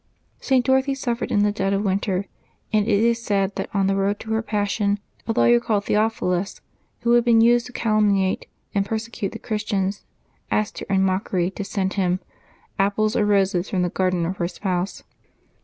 St. 0.39 0.65
Dorothy 0.65 0.95
suffered 0.95 1.29
in 1.31 1.43
the 1.43 1.51
dead 1.51 1.73
of 1.73 1.83
winter, 1.83 2.25
and 2.73 2.87
it 2.87 3.03
is 3.03 3.21
said 3.23 3.53
that 3.55 3.69
on 3.71 3.85
the 3.85 3.95
road 3.95 4.19
to 4.21 4.31
her 4.33 4.41
passion 4.41 4.97
a 5.27 5.31
lawyer 5.31 5.59
called 5.59 5.85
Theophilus, 5.85 6.59
who 7.01 7.11
had 7.13 7.23
been 7.23 7.39
used 7.39 7.67
to 7.67 7.71
calumniate 7.71 8.47
and 8.73 8.83
persecute 8.83 9.31
the 9.31 9.37
Chris 9.37 9.63
tians, 9.63 10.01
asked 10.49 10.79
her, 10.79 10.87
in 10.89 11.03
mockery, 11.03 11.51
to 11.51 11.63
send 11.63 11.93
him 11.93 12.17
*^ 12.23 12.25
apples 12.79 13.15
or 13.15 13.27
roses 13.27 13.69
from 13.69 13.83
the 13.83 13.89
garden 13.89 14.25
of 14.25 14.37
her 14.37 14.47
Spouse." 14.47 15.03